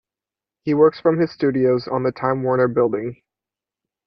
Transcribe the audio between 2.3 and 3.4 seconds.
Warner Building.